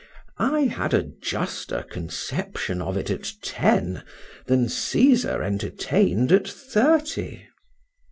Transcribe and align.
I 0.39 0.61
had 0.61 0.95
a 0.95 1.03
juster 1.03 1.83
conception 1.83 2.81
of 2.81 2.97
it 2.97 3.11
at 3.11 3.31
ten 3.43 4.03
than 4.47 4.67
Caesar 4.67 5.43
entertained 5.43 6.31
at 6.31 6.47
thirty. 6.47 7.45